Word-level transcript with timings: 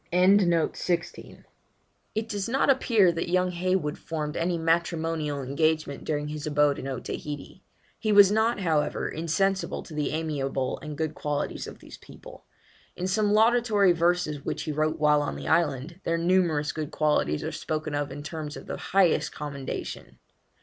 'It 0.11 0.47
does 2.27 2.49
not 2.49 2.71
appear 2.71 3.11
that 3.11 3.29
young 3.29 3.51
Heywood 3.51 3.99
formed 3.99 4.35
any 4.35 4.57
matrimonial 4.57 5.43
engagement 5.43 6.05
during 6.05 6.29
his 6.29 6.47
abode 6.47 6.79
in 6.79 6.87
Otaheite. 6.87 7.61
He 7.99 8.11
was 8.11 8.31
not, 8.31 8.61
however, 8.61 9.07
insensible 9.07 9.83
to 9.83 9.93
the 9.93 10.09
amiable 10.09 10.79
and 10.79 10.97
good 10.97 11.13
qualities 11.13 11.67
of 11.67 11.77
these 11.81 11.99
people. 11.99 12.45
In 12.95 13.05
some 13.05 13.31
laudatory 13.31 13.91
verses 13.91 14.43
which 14.43 14.63
he 14.63 14.71
wrote 14.71 14.97
while 14.99 15.21
on 15.21 15.35
the 15.35 15.47
island, 15.47 15.99
their 16.03 16.17
numerous 16.17 16.71
good 16.71 16.89
qualities 16.89 17.43
are 17.43 17.51
spoken 17.51 17.93
of 17.93 18.11
in 18.11 18.23
terms 18.23 18.57
of 18.57 18.65
the 18.65 18.77
highest 18.77 19.31
commendation. 19.31 20.17